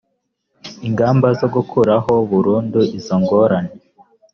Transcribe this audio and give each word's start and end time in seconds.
ingamba 0.87 1.27
zo 1.39 1.47
gukuraho 1.55 2.13
burundu 2.29 2.79
izo 2.97 3.15
ngorane 3.21 3.73